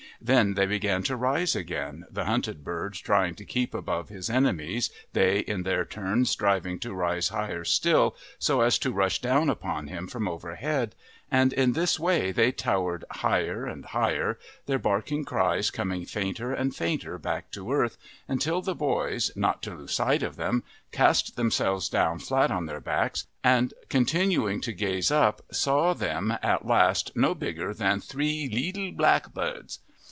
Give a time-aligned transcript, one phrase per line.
[0.23, 4.91] Then they began to rise again, the hunted bird trying to keep above his enemies,
[5.13, 9.87] they in their turn striving to rise higher still so as to rush down upon
[9.87, 10.93] him from overhead;
[11.31, 14.37] and in this way they towered higher and higher,
[14.67, 17.97] their barking cries coming fainter and fainter back to earth,
[18.27, 20.61] until the boys, not to lose sight of them,
[20.91, 26.67] cast themselves down flat on their backs, and, continuing to gaze up, saw them at
[26.67, 29.79] last no bigger than three "leetle blackbirds."